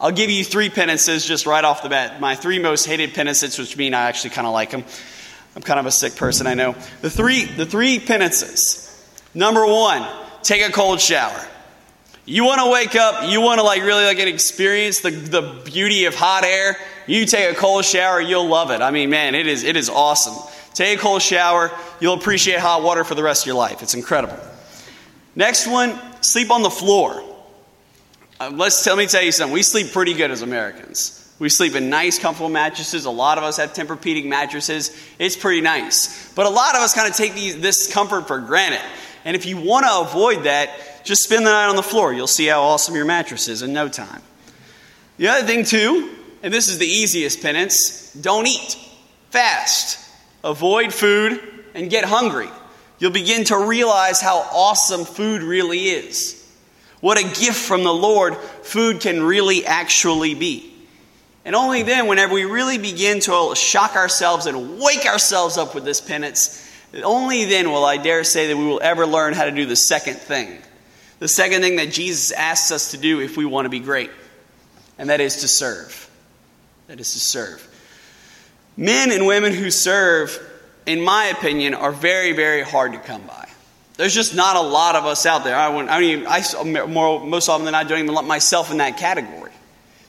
I'll 0.00 0.10
give 0.10 0.28
you 0.28 0.42
three 0.42 0.70
penances 0.70 1.24
just 1.24 1.46
right 1.46 1.64
off 1.64 1.84
the 1.84 1.88
bat. 1.88 2.20
My 2.20 2.34
three 2.34 2.58
most 2.58 2.84
hated 2.84 3.14
penances, 3.14 3.58
which 3.58 3.76
mean 3.76 3.94
I 3.94 4.08
actually 4.08 4.30
kind 4.30 4.48
of 4.48 4.52
like 4.52 4.70
them. 4.70 4.82
I'm 5.54 5.62
kind 5.62 5.78
of 5.78 5.86
a 5.86 5.92
sick 5.92 6.16
person, 6.16 6.48
I 6.48 6.54
know. 6.54 6.74
The 7.00 7.10
three, 7.10 7.44
the 7.44 7.64
three 7.64 8.00
penances. 8.00 8.84
Number 9.34 9.64
one, 9.64 10.04
take 10.42 10.68
a 10.68 10.72
cold 10.72 11.00
shower. 11.00 11.46
You 12.28 12.44
want 12.44 12.60
to 12.60 12.70
wake 12.70 12.94
up, 12.94 13.30
you 13.30 13.40
want 13.40 13.58
to 13.58 13.64
like 13.64 13.80
really 13.82 14.04
like 14.04 14.18
experience 14.18 15.00
the, 15.00 15.10
the 15.10 15.62
beauty 15.64 16.04
of 16.04 16.14
hot 16.14 16.44
air, 16.44 16.76
you 17.06 17.24
take 17.24 17.50
a 17.50 17.58
cold 17.58 17.86
shower, 17.86 18.20
you'll 18.20 18.46
love 18.46 18.70
it. 18.70 18.82
I 18.82 18.90
mean, 18.90 19.08
man, 19.08 19.34
it 19.34 19.46
is, 19.46 19.64
it 19.64 19.76
is 19.76 19.88
awesome. 19.88 20.34
Take 20.74 20.98
a 20.98 21.00
cold 21.00 21.22
shower. 21.22 21.70
You'll 22.00 22.14
appreciate 22.14 22.58
hot 22.58 22.82
water 22.82 23.02
for 23.02 23.14
the 23.14 23.22
rest 23.22 23.44
of 23.44 23.46
your 23.46 23.56
life. 23.56 23.82
It's 23.82 23.94
incredible. 23.94 24.36
Next 25.36 25.66
one, 25.66 25.98
sleep 26.20 26.50
on 26.50 26.62
the 26.62 26.68
floor. 26.68 27.24
Uh, 28.38 28.50
let's 28.52 28.86
let 28.86 28.98
me 28.98 29.06
tell 29.06 29.22
you 29.22 29.32
something. 29.32 29.54
We 29.54 29.62
sleep 29.62 29.90
pretty 29.90 30.12
good 30.12 30.30
as 30.30 30.42
Americans. 30.42 31.34
We 31.38 31.48
sleep 31.48 31.76
in 31.76 31.88
nice, 31.88 32.18
comfortable 32.18 32.50
mattresses. 32.50 33.06
A 33.06 33.10
lot 33.10 33.38
of 33.38 33.44
us 33.44 33.56
have 33.56 33.72
Tempur-Pedic 33.72 34.26
mattresses. 34.26 34.94
It's 35.18 35.34
pretty 35.34 35.62
nice. 35.62 36.30
But 36.34 36.44
a 36.44 36.50
lot 36.50 36.74
of 36.74 36.82
us 36.82 36.92
kind 36.92 37.08
of 37.08 37.16
take 37.16 37.32
these, 37.32 37.58
this 37.58 37.90
comfort 37.90 38.28
for 38.28 38.38
granted. 38.38 38.82
And 39.24 39.34
if 39.34 39.46
you 39.46 39.56
want 39.56 39.86
to 39.86 40.00
avoid 40.00 40.44
that, 40.44 40.70
just 41.08 41.22
spend 41.22 41.46
the 41.46 41.50
night 41.50 41.68
on 41.68 41.76
the 41.76 41.82
floor. 41.82 42.12
You'll 42.12 42.26
see 42.26 42.46
how 42.46 42.62
awesome 42.62 42.94
your 42.94 43.04
mattress 43.04 43.48
is 43.48 43.62
in 43.62 43.72
no 43.72 43.88
time. 43.88 44.22
The 45.16 45.28
other 45.28 45.46
thing, 45.46 45.64
too, 45.64 46.14
and 46.42 46.54
this 46.54 46.68
is 46.68 46.78
the 46.78 46.86
easiest 46.86 47.42
penance 47.42 48.12
don't 48.12 48.46
eat. 48.46 48.78
Fast 49.30 50.08
avoid 50.44 50.92
food, 50.92 51.40
and 51.74 51.90
get 51.90 52.04
hungry. 52.04 52.48
You'll 52.98 53.12
begin 53.12 53.44
to 53.44 53.58
realize 53.58 54.20
how 54.20 54.38
awesome 54.38 55.04
food 55.04 55.42
really 55.42 55.84
is. 55.84 56.34
What 57.00 57.18
a 57.18 57.22
gift 57.22 57.56
from 57.56 57.84
the 57.84 57.94
Lord 57.94 58.36
food 58.36 59.00
can 59.00 59.22
really 59.22 59.64
actually 59.64 60.34
be. 60.34 60.74
And 61.44 61.54
only 61.54 61.82
then, 61.82 62.08
whenever 62.08 62.34
we 62.34 62.44
really 62.44 62.78
begin 62.78 63.20
to 63.20 63.54
shock 63.54 63.94
ourselves 63.94 64.46
and 64.46 64.80
wake 64.80 65.06
ourselves 65.06 65.56
up 65.56 65.74
with 65.74 65.84
this 65.84 66.00
penance, 66.00 66.64
only 67.02 67.44
then 67.44 67.70
will 67.70 67.84
I 67.84 67.96
dare 67.96 68.24
say 68.24 68.48
that 68.48 68.56
we 68.56 68.66
will 68.66 68.80
ever 68.82 69.06
learn 69.06 69.34
how 69.34 69.44
to 69.44 69.52
do 69.52 69.64
the 69.64 69.76
second 69.76 70.16
thing. 70.16 70.58
The 71.18 71.28
second 71.28 71.62
thing 71.62 71.76
that 71.76 71.90
Jesus 71.90 72.30
asks 72.30 72.70
us 72.70 72.92
to 72.92 72.96
do 72.96 73.20
if 73.20 73.36
we 73.36 73.44
want 73.44 73.66
to 73.66 73.70
be 73.70 73.80
great, 73.80 74.10
and 74.98 75.10
that 75.10 75.20
is 75.20 75.38
to 75.38 75.48
serve. 75.48 76.08
That 76.86 77.00
is 77.00 77.12
to 77.12 77.18
serve. 77.18 77.64
Men 78.76 79.10
and 79.10 79.26
women 79.26 79.52
who 79.52 79.70
serve, 79.70 80.38
in 80.86 81.00
my 81.00 81.26
opinion, 81.26 81.74
are 81.74 81.90
very, 81.90 82.32
very 82.32 82.62
hard 82.62 82.92
to 82.92 82.98
come 82.98 83.22
by. 83.22 83.48
There's 83.96 84.14
just 84.14 84.36
not 84.36 84.54
a 84.54 84.60
lot 84.60 84.94
of 84.94 85.06
us 85.06 85.26
out 85.26 85.42
there. 85.42 85.56
I, 85.56 85.66
I 85.66 86.00
mean, 86.00 86.24
I, 86.28 86.42
more, 86.86 87.24
most 87.26 87.48
often 87.48 87.64
than 87.64 87.72
not, 87.72 87.88
don't 87.88 87.98
even 87.98 88.14
lump 88.14 88.28
myself 88.28 88.70
in 88.70 88.76
that 88.76 88.96
category. 88.96 89.50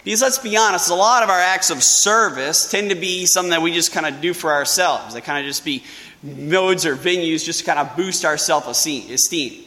Because 0.03 0.21
let's 0.21 0.37
be 0.37 0.55
honest, 0.55 0.91
a 0.91 0.95
lot 0.95 1.23
of 1.23 1.29
our 1.29 1.39
acts 1.39 1.71
of 1.71 1.81
service 1.81 2.69
tend 2.69 2.91
to 2.91 2.95
be 2.95 3.25
something 3.25 3.49
that 3.49 3.63
we 3.63 3.73
just 3.73 3.91
kind 3.91 4.05
of 4.05 4.21
do 4.21 4.35
for 4.35 4.53
ourselves. 4.53 5.15
They 5.15 5.21
kind 5.21 5.43
of 5.43 5.49
just 5.49 5.65
be 5.65 5.83
modes 6.21 6.85
or 6.85 6.95
venues 6.95 7.43
just 7.43 7.59
to 7.59 7.65
kind 7.65 7.79
of 7.79 7.95
boost 7.97 8.23
our 8.25 8.37
self 8.37 8.67
esteem. 8.67 9.65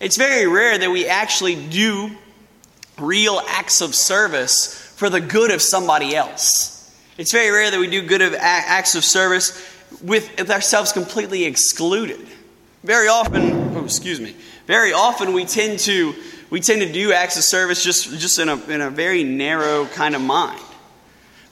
It's 0.00 0.16
very 0.16 0.46
rare 0.46 0.78
that 0.78 0.90
we 0.90 1.06
actually 1.06 1.54
do 1.54 2.10
real 2.98 3.40
acts 3.48 3.80
of 3.80 3.94
service 3.94 4.74
for 4.96 5.10
the 5.10 5.20
good 5.20 5.50
of 5.50 5.60
somebody 5.62 6.14
else. 6.14 6.94
It's 7.16 7.32
very 7.32 7.50
rare 7.50 7.70
that 7.70 7.78
we 7.80 7.88
do 7.88 8.06
good 8.06 8.22
of 8.22 8.34
acts 8.34 8.94
of 8.94 9.04
service 9.04 9.70
with 10.02 10.50
ourselves 10.50 10.92
completely 10.92 11.44
excluded. 11.44 12.26
Very 12.82 13.08
often, 13.08 13.76
oh, 13.76 13.84
excuse 13.84 14.20
me, 14.20 14.34
very 14.66 14.92
often 14.92 15.32
we 15.32 15.44
tend 15.44 15.78
to 15.80 16.14
we 16.50 16.60
tend 16.60 16.82
to 16.82 16.92
do 16.92 17.12
acts 17.12 17.36
of 17.36 17.42
service 17.42 17.82
just, 17.82 18.16
just 18.18 18.38
in, 18.38 18.48
a, 18.48 18.56
in 18.66 18.80
a 18.80 18.88
very 18.88 19.24
narrow 19.24 19.86
kind 19.86 20.14
of 20.14 20.20
mind. 20.20 20.60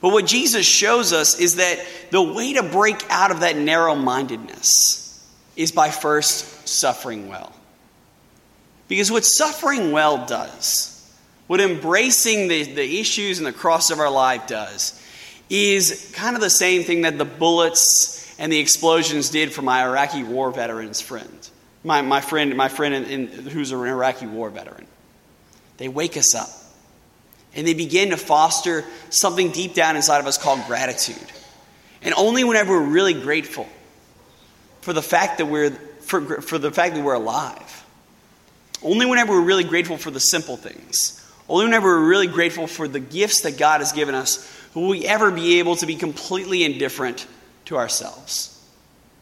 But 0.01 0.11
what 0.11 0.27
Jesus 0.27 0.65
shows 0.65 1.13
us 1.13 1.41
is 1.41 1.57
that 1.57 1.85
the 2.11 2.23
way 2.23 2.53
to 2.53 2.63
break 2.63 3.03
out 3.11 3.33
of 3.33 3.41
that 3.41 3.57
narrow 3.57 3.97
mindedness 3.97 5.29
is 5.57 5.73
by 5.73 5.91
first 5.91 6.69
suffering 6.69 7.29
well. 7.29 7.53
Because 8.89 9.11
what 9.11 9.25
suffering 9.25 9.93
well 9.93 10.27
does, 10.27 10.89
what 11.47 11.61
embracing 11.61 12.49
the, 12.49 12.63
the 12.65 13.01
issues 13.01 13.39
and 13.39 13.47
the 13.47 13.53
cross 13.53 13.91
of 13.91 13.99
our 13.99 14.11
life 14.11 14.47
does, 14.47 14.99
is 15.49 16.13
kind 16.15 16.35
of 16.35 16.43
the 16.43 16.51
same 16.51 16.83
thing 16.83 17.03
that 17.03 17.19
the 17.19 17.25
bullets 17.25 18.35
and 18.39 18.53
the 18.53 18.59
explosions 18.59 19.31
did 19.31 19.53
for 19.53 19.63
my 19.63 19.83
Iraqi 19.83 20.23
war 20.23 20.51
veterans 20.51 21.01
friend. 21.01 21.51
My, 21.85 22.01
my 22.03 22.21
friend, 22.21 22.57
my 22.57 22.69
friend 22.69 22.95
in, 22.95 23.05
in, 23.05 23.27
who's 23.49 23.73
an 23.73 23.79
Iraqi 23.79 24.27
war 24.27 24.51
veteran. 24.51 24.87
They 25.79 25.89
wake 25.89 26.17
us 26.17 26.35
up. 26.35 26.49
And 27.55 27.67
they 27.67 27.75
begin 27.75 28.11
to 28.11 28.17
foster 28.17 28.85
something 29.11 29.51
deep 29.51 29.75
down 29.75 29.97
inside 29.97 30.21
of 30.21 30.27
us 30.27 30.39
called 30.39 30.61
gratitude. 30.67 31.17
And 32.03 32.15
only 32.15 32.45
whenever 32.45 32.73
we're 32.73 32.87
really 32.87 33.15
grateful 33.15 33.69
for 34.81 34.93
the 34.93 35.03
fact 35.03 35.39
that 35.39 35.47
we're, 35.47 35.71
for, 35.71 36.41
for 36.41 36.59
the 36.59 36.71
fact 36.71 36.95
that 36.95 37.05
we're 37.05 37.15
alive, 37.15 37.85
only 38.85 39.07
whenever 39.07 39.33
we're 39.33 39.41
really 39.45 39.65
grateful 39.65 39.97
for 39.97 40.11
the 40.11 40.21
simple 40.21 40.57
things, 40.57 41.19
only 41.49 41.67
whenever 41.67 41.89
we're 41.89 42.09
really 42.09 42.27
grateful 42.27 42.67
for 42.67 42.89
the 42.89 43.01
gifts 43.01 43.43
that 43.43 43.59
God 43.59 43.81
has 43.81 43.93
given 43.93 44.15
us, 44.15 44.51
will 44.75 44.89
we 44.89 45.07
ever 45.07 45.31
be 45.31 45.59
able 45.59 45.77
to 45.77 45.87
be 45.87 45.97
completely 45.97 46.65
indifferent 46.65 47.27
to 47.67 47.77
ourselves? 47.77 48.49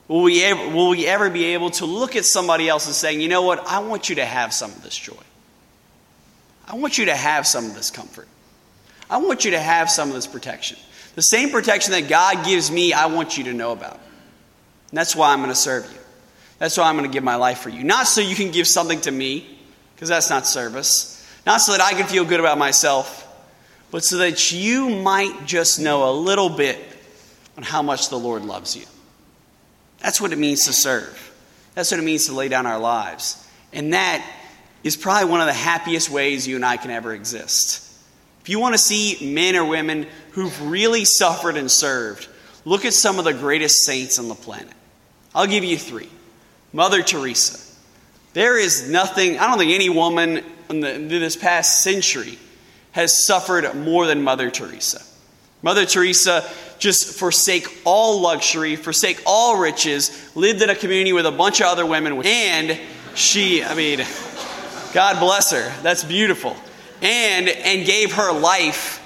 Will 0.08 0.22
we, 0.22 0.42
ever, 0.42 0.74
will 0.74 0.90
we 0.90 1.06
ever 1.06 1.30
be 1.30 1.44
able 1.54 1.70
to 1.70 1.86
look 1.86 2.16
at 2.16 2.24
somebody 2.24 2.68
else 2.68 2.86
and 2.86 2.94
saying, 2.94 3.20
you 3.20 3.28
know 3.28 3.42
what, 3.42 3.64
I 3.66 3.78
want 3.78 4.08
you 4.08 4.16
to 4.16 4.24
have 4.24 4.52
some 4.52 4.72
of 4.72 4.82
this 4.82 4.96
joy? 4.96 5.14
I 6.66 6.74
want 6.74 6.98
you 6.98 7.04
to 7.06 7.14
have 7.14 7.46
some 7.46 7.66
of 7.66 7.74
this 7.74 7.90
comfort. 7.90 8.26
I 9.08 9.18
want 9.18 9.44
you 9.44 9.52
to 9.52 9.60
have 9.60 9.88
some 9.88 10.08
of 10.08 10.14
this 10.14 10.26
protection. 10.26 10.78
The 11.14 11.22
same 11.22 11.50
protection 11.50 11.92
that 11.92 12.08
God 12.08 12.44
gives 12.44 12.70
me, 12.70 12.92
I 12.92 13.06
want 13.06 13.38
you 13.38 13.44
to 13.44 13.52
know 13.52 13.72
about. 13.72 13.94
And 14.90 14.98
that's 14.98 15.14
why 15.14 15.32
I'm 15.32 15.38
going 15.38 15.50
to 15.50 15.54
serve 15.54 15.90
you. 15.92 15.99
That's 16.60 16.76
why 16.76 16.84
I'm 16.84 16.96
going 16.96 17.10
to 17.10 17.12
give 17.12 17.24
my 17.24 17.36
life 17.36 17.60
for 17.60 17.70
you. 17.70 17.82
Not 17.82 18.06
so 18.06 18.20
you 18.20 18.36
can 18.36 18.50
give 18.50 18.68
something 18.68 19.00
to 19.00 19.10
me, 19.10 19.58
because 19.94 20.10
that's 20.10 20.28
not 20.28 20.46
service. 20.46 21.26
Not 21.46 21.62
so 21.62 21.72
that 21.72 21.80
I 21.80 21.92
can 21.92 22.06
feel 22.06 22.24
good 22.24 22.38
about 22.38 22.58
myself, 22.58 23.26
but 23.90 24.04
so 24.04 24.18
that 24.18 24.52
you 24.52 24.90
might 24.90 25.46
just 25.46 25.80
know 25.80 26.10
a 26.10 26.12
little 26.12 26.50
bit 26.50 26.78
on 27.56 27.62
how 27.62 27.80
much 27.80 28.10
the 28.10 28.18
Lord 28.18 28.44
loves 28.44 28.76
you. 28.76 28.84
That's 30.00 30.20
what 30.20 30.32
it 30.32 30.38
means 30.38 30.66
to 30.66 30.74
serve. 30.74 31.34
That's 31.74 31.90
what 31.90 31.98
it 31.98 32.04
means 32.04 32.26
to 32.26 32.34
lay 32.34 32.48
down 32.48 32.66
our 32.66 32.78
lives. 32.78 33.42
And 33.72 33.94
that 33.94 34.24
is 34.84 34.98
probably 34.98 35.30
one 35.30 35.40
of 35.40 35.46
the 35.46 35.54
happiest 35.54 36.10
ways 36.10 36.46
you 36.46 36.56
and 36.56 36.64
I 36.64 36.76
can 36.76 36.90
ever 36.90 37.14
exist. 37.14 37.90
If 38.42 38.50
you 38.50 38.60
want 38.60 38.74
to 38.74 38.78
see 38.78 39.32
men 39.32 39.56
or 39.56 39.64
women 39.64 40.06
who've 40.32 40.70
really 40.70 41.06
suffered 41.06 41.56
and 41.56 41.70
served, 41.70 42.28
look 42.66 42.84
at 42.84 42.92
some 42.92 43.18
of 43.18 43.24
the 43.24 43.32
greatest 43.32 43.82
saints 43.82 44.18
on 44.18 44.28
the 44.28 44.34
planet. 44.34 44.74
I'll 45.34 45.46
give 45.46 45.64
you 45.64 45.78
three 45.78 46.10
Mother 46.72 47.02
Teresa. 47.02 47.58
There 48.32 48.58
is 48.58 48.88
nothing, 48.88 49.38
I 49.38 49.48
don't 49.48 49.58
think 49.58 49.72
any 49.72 49.88
woman 49.88 50.44
in, 50.68 50.80
the, 50.80 50.94
in 50.94 51.08
this 51.08 51.36
past 51.36 51.82
century 51.82 52.38
has 52.92 53.26
suffered 53.26 53.74
more 53.74 54.06
than 54.06 54.22
Mother 54.22 54.50
Teresa. 54.50 55.02
Mother 55.62 55.84
Teresa 55.84 56.48
just 56.78 57.18
forsake 57.18 57.82
all 57.84 58.20
luxury, 58.20 58.76
forsake 58.76 59.22
all 59.26 59.58
riches, 59.58 60.30
lived 60.34 60.62
in 60.62 60.70
a 60.70 60.74
community 60.74 61.12
with 61.12 61.26
a 61.26 61.32
bunch 61.32 61.60
of 61.60 61.66
other 61.66 61.84
women, 61.84 62.22
and 62.24 62.78
she, 63.14 63.62
I 63.62 63.74
mean, 63.74 64.00
God 64.92 65.20
bless 65.20 65.50
her. 65.52 65.72
That's 65.82 66.02
beautiful. 66.02 66.56
And 67.02 67.48
and 67.48 67.86
gave 67.86 68.14
her 68.14 68.32
life 68.32 68.98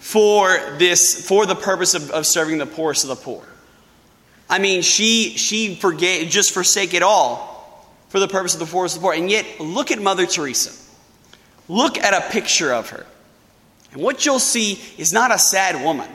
for 0.00 0.76
this 0.78 1.26
for 1.26 1.46
the 1.46 1.54
purpose 1.54 1.94
of, 1.94 2.10
of 2.10 2.26
serving 2.26 2.58
the 2.58 2.66
poorest 2.66 3.04
of 3.04 3.08
the 3.08 3.16
poor. 3.16 3.44
I 4.52 4.58
mean, 4.58 4.82
she 4.82 5.30
she 5.38 5.74
forgave 5.76 6.28
just 6.28 6.50
forsake 6.50 6.92
it 6.92 7.02
all 7.02 7.88
for 8.10 8.20
the 8.20 8.28
purpose 8.28 8.52
of 8.52 8.60
the 8.60 8.66
the 8.66 9.00
poor. 9.00 9.14
And 9.14 9.30
yet, 9.30 9.46
look 9.58 9.90
at 9.90 9.98
Mother 9.98 10.26
Teresa. 10.26 10.78
Look 11.68 11.96
at 11.96 12.12
a 12.12 12.30
picture 12.30 12.70
of 12.70 12.90
her. 12.90 13.06
And 13.92 14.02
what 14.02 14.26
you'll 14.26 14.38
see 14.38 14.78
is 14.98 15.10
not 15.10 15.34
a 15.34 15.38
sad 15.38 15.82
woman. 15.82 16.10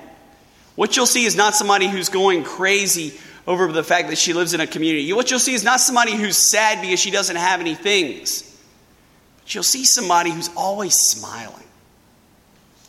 What 0.76 0.96
you'll 0.96 1.08
see 1.08 1.26
is 1.26 1.36
not 1.36 1.56
somebody 1.56 1.88
who's 1.88 2.10
going 2.10 2.44
crazy 2.44 3.20
over 3.48 3.72
the 3.72 3.84
fact 3.84 4.10
that 4.10 4.20
she 4.20 4.34
lives 4.34 4.54
in 4.54 4.62
a 4.62 4.68
community. 4.68 5.12
What 5.14 5.32
you'll 5.32 5.40
see 5.40 5.56
is 5.56 5.64
not 5.64 5.80
somebody 5.80 6.16
who's 6.16 6.38
sad 6.38 6.80
because 6.80 7.00
she 7.00 7.10
doesn't 7.10 7.38
have 7.38 7.60
any 7.60 7.74
things. 7.74 8.44
But 9.40 9.56
you'll 9.56 9.64
see 9.64 9.84
somebody 9.84 10.30
who's 10.30 10.52
always 10.56 10.94
smiling. 10.94 11.66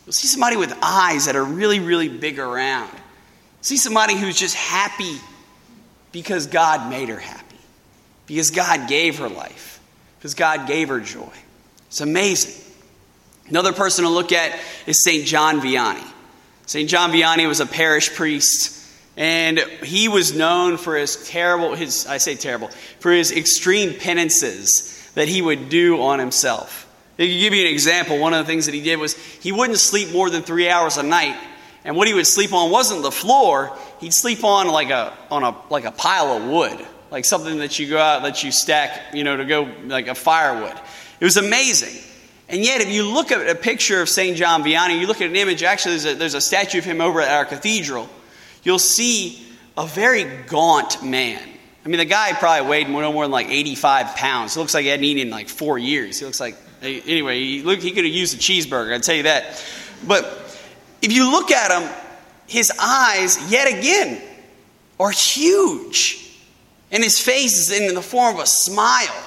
You'll 0.05 0.13
see 0.13 0.27
somebody 0.27 0.57
with 0.57 0.77
eyes 0.79 1.25
that 1.25 1.35
are 1.35 1.43
really, 1.43 1.79
really 1.79 2.07
big 2.07 2.37
around. 2.37 2.91
See 3.61 3.77
somebody 3.77 4.15
who's 4.15 4.37
just 4.37 4.53
happy 4.53 5.17
because 6.11 6.47
God 6.47 6.89
made 6.89 7.09
her 7.09 7.19
happy, 7.19 7.57
because 8.25 8.51
God 8.51 8.87
gave 8.89 9.19
her 9.19 9.29
life, 9.29 9.79
because 10.17 10.33
God 10.33 10.67
gave 10.67 10.89
her 10.89 10.99
joy. 10.99 11.31
It's 11.87 12.01
amazing. 12.01 12.63
Another 13.47 13.73
person 13.73 14.05
to 14.05 14.09
look 14.09 14.31
at 14.31 14.57
is 14.85 15.03
St. 15.03 15.25
John 15.25 15.59
Vianney. 15.59 16.05
St. 16.67 16.87
John 16.87 17.11
Vianney 17.11 17.47
was 17.47 17.59
a 17.59 17.65
parish 17.65 18.13
priest, 18.13 18.75
and 19.17 19.59
he 19.83 20.07
was 20.07 20.35
known 20.35 20.77
for 20.77 20.95
his 20.95 21.27
terrible, 21.27 21.73
his, 21.73 22.05
I 22.05 22.17
say 22.17 22.35
terrible, 22.35 22.67
for 22.99 23.11
his 23.11 23.31
extreme 23.31 23.95
penances 23.95 25.11
that 25.15 25.27
he 25.27 25.41
would 25.41 25.69
do 25.69 26.01
on 26.01 26.19
himself. 26.19 26.85
To 27.17 27.27
give 27.27 27.53
you 27.53 27.65
an 27.65 27.73
example, 27.73 28.19
one 28.19 28.33
of 28.33 28.45
the 28.45 28.49
things 28.49 28.67
that 28.67 28.75
he 28.75 28.81
did 28.81 28.97
was 28.97 29.17
he 29.17 29.51
wouldn't 29.51 29.79
sleep 29.79 30.13
more 30.13 30.29
than 30.29 30.41
three 30.41 30.69
hours 30.69 30.97
a 30.97 31.03
night. 31.03 31.35
And 31.85 31.95
what 31.95 32.07
he 32.07 32.13
would 32.13 32.27
sleep 32.27 32.53
on 32.53 32.71
wasn't 32.71 33.03
the 33.03 33.11
floor, 33.11 33.75
he'd 33.99 34.13
sleep 34.13 34.43
on 34.43 34.67
like 34.67 34.89
a, 34.89 35.13
on 35.31 35.43
a, 35.43 35.55
like 35.69 35.85
a 35.85 35.91
pile 35.91 36.37
of 36.37 36.43
wood, 36.43 36.85
like 37.09 37.25
something 37.25 37.59
that 37.59 37.79
you 37.79 37.89
go 37.89 37.97
out, 37.97 38.23
that 38.23 38.43
you 38.43 38.51
stack, 38.51 39.13
you 39.13 39.23
know, 39.23 39.37
to 39.37 39.45
go 39.45 39.69
like 39.85 40.07
a 40.07 40.15
firewood. 40.15 40.77
It 41.19 41.25
was 41.25 41.37
amazing. 41.37 42.03
And 42.49 42.63
yet, 42.63 42.81
if 42.81 42.89
you 42.89 43.09
look 43.09 43.31
at 43.31 43.47
a 43.47 43.55
picture 43.55 44.01
of 44.01 44.09
St. 44.09 44.35
John 44.35 44.63
Vianney, 44.63 44.99
you 44.99 45.07
look 45.07 45.21
at 45.21 45.29
an 45.29 45.35
image, 45.35 45.61
actually, 45.61 45.97
there's 45.97 46.05
a, 46.05 46.15
there's 46.15 46.33
a 46.33 46.41
statue 46.41 46.79
of 46.79 46.85
him 46.85 46.99
over 46.99 47.21
at 47.21 47.31
our 47.31 47.45
cathedral, 47.45 48.09
you'll 48.63 48.79
see 48.79 49.45
a 49.77 49.85
very 49.85 50.25
gaunt 50.47 51.03
man. 51.03 51.41
I 51.85 51.87
mean, 51.87 51.99
the 51.99 52.05
guy 52.05 52.33
probably 52.33 52.67
weighed 52.67 52.89
no 52.89 53.13
more 53.13 53.23
than 53.23 53.31
like 53.31 53.49
85 53.49 54.15
pounds. 54.15 54.55
He 54.55 54.59
looks 54.59 54.73
like 54.73 54.83
he 54.83 54.89
hadn't 54.89 55.05
eaten 55.05 55.27
in 55.27 55.29
like 55.29 55.47
four 55.47 55.77
years. 55.77 56.19
He 56.19 56.25
looks 56.25 56.39
like, 56.39 56.57
anyway, 56.81 57.39
he, 57.39 57.61
look, 57.61 57.79
he 57.79 57.91
could 57.91 58.03
have 58.03 58.13
used 58.13 58.35
a 58.35 58.37
cheeseburger, 58.37 58.93
I'd 58.93 59.03
tell 59.03 59.15
you 59.15 59.23
that. 59.23 59.63
But 60.05 60.48
if 61.01 61.11
you 61.11 61.31
look 61.31 61.51
at 61.51 61.81
him, 61.81 61.89
his 62.47 62.71
eyes, 62.79 63.51
yet 63.51 63.67
again, 63.67 64.21
are 64.99 65.11
huge. 65.11 66.25
And 66.91 67.03
his 67.03 67.19
face 67.19 67.57
is 67.57 67.71
in 67.71 67.93
the 67.93 68.01
form 68.01 68.35
of 68.35 68.41
a 68.41 68.47
smile. 68.47 69.23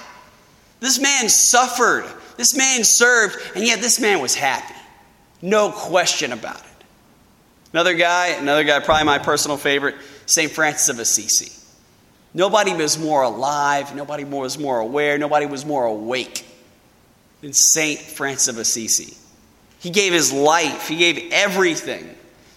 This 0.81 1.01
man 1.01 1.29
suffered 1.29 2.05
this 2.37 2.57
man 2.57 2.85
served, 2.85 3.37
and 3.55 3.65
yet 3.65 3.81
this 3.81 4.01
man 4.01 4.21
was 4.21 4.35
happy. 4.35 4.75
No 5.41 5.71
question 5.71 6.33
about 6.33 6.59
it. 6.59 6.85
Another 7.73 7.95
guy, 7.95 8.29
another 8.29 8.65
guy, 8.65 8.81
probably 8.81 9.05
my 9.05 9.19
personal 9.19 9.57
favorite, 9.57 9.97
St. 10.27 10.51
Francis 10.51 10.89
of 10.89 10.99
Assisi. 10.99 11.53
Nobody 12.35 12.75
was 12.75 12.99
more 12.99 13.23
alive, 13.23 13.95
nobody 13.95 14.25
was 14.25 14.59
more 14.59 14.79
aware, 14.81 15.19
nobody 15.19 15.47
was 15.47 15.65
more 15.65 15.85
awake 15.85 16.45
than 17.41 17.53
St. 17.53 18.01
Francis 18.01 18.49
of 18.49 18.59
Assisi. 18.59 19.17
He 19.83 19.91
gave 19.91 20.13
his 20.13 20.33
life, 20.33 20.87
he 20.87 20.97
gave 20.97 21.33
everything 21.33 22.09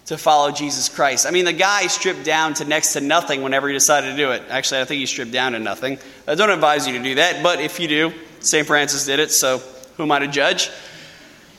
to 0.06 0.16
follow 0.16 0.52
Jesus 0.52 0.88
Christ. 0.88 1.26
I 1.26 1.32
mean, 1.32 1.44
the 1.44 1.52
guy 1.52 1.88
stripped 1.88 2.24
down 2.24 2.54
to 2.54 2.64
next 2.64 2.92
to 2.92 3.00
nothing 3.00 3.42
whenever 3.42 3.66
he 3.66 3.74
decided 3.74 4.12
to 4.12 4.16
do 4.16 4.30
it. 4.30 4.44
Actually, 4.48 4.82
I 4.82 4.84
think 4.84 5.00
he 5.00 5.06
stripped 5.06 5.32
down 5.32 5.50
to 5.52 5.58
nothing. 5.58 5.98
I 6.28 6.36
don't 6.36 6.50
advise 6.50 6.86
you 6.86 6.92
to 6.92 7.02
do 7.02 7.16
that, 7.16 7.42
but 7.42 7.60
if 7.60 7.80
you 7.80 7.88
do, 7.88 8.12
St. 8.38 8.64
Francis 8.64 9.06
did 9.06 9.18
it, 9.18 9.32
so 9.32 9.58
who 9.96 10.04
am 10.04 10.12
I 10.12 10.20
to 10.20 10.28
judge? 10.28 10.70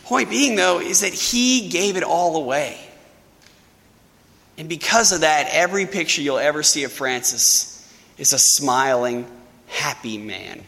Point 0.06 0.30
being, 0.30 0.56
though, 0.56 0.80
is 0.80 1.02
that 1.02 1.14
he 1.14 1.68
gave 1.68 1.98
it 1.98 2.04
all 2.04 2.38
away. 2.38 2.80
And 4.58 4.70
because 4.70 5.12
of 5.12 5.22
that, 5.22 5.50
every 5.52 5.86
picture 5.86 6.22
you'll 6.22 6.38
ever 6.38 6.64
see 6.64 6.86
of 6.86 6.94
Francis 6.94 7.94
is 8.18 8.32
a 8.32 8.40
smiling, 8.40 9.28
happy 9.68 10.18
man 10.18 10.64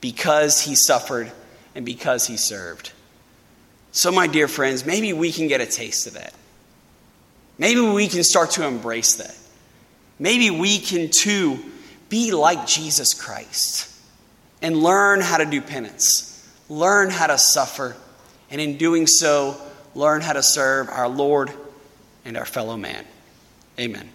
because 0.00 0.60
he 0.60 0.76
suffered 0.76 1.32
and 1.74 1.84
because 1.84 2.28
he 2.28 2.36
served. 2.36 2.92
So, 3.96 4.12
my 4.12 4.26
dear 4.26 4.46
friends, 4.46 4.84
maybe 4.84 5.14
we 5.14 5.32
can 5.32 5.48
get 5.48 5.62
a 5.62 5.66
taste 5.66 6.06
of 6.06 6.12
that. 6.12 6.34
Maybe 7.56 7.80
we 7.80 8.08
can 8.08 8.24
start 8.24 8.50
to 8.52 8.66
embrace 8.66 9.14
that. 9.14 9.34
Maybe 10.18 10.50
we 10.50 10.78
can 10.78 11.08
too 11.08 11.58
be 12.10 12.30
like 12.32 12.66
Jesus 12.66 13.14
Christ 13.14 13.90
and 14.60 14.76
learn 14.76 15.22
how 15.22 15.38
to 15.38 15.46
do 15.46 15.62
penance, 15.62 16.46
learn 16.68 17.08
how 17.08 17.28
to 17.28 17.38
suffer, 17.38 17.96
and 18.50 18.60
in 18.60 18.76
doing 18.76 19.06
so, 19.06 19.58
learn 19.94 20.20
how 20.20 20.34
to 20.34 20.42
serve 20.42 20.90
our 20.90 21.08
Lord 21.08 21.50
and 22.26 22.36
our 22.36 22.44
fellow 22.44 22.76
man. 22.76 23.02
Amen. 23.80 24.10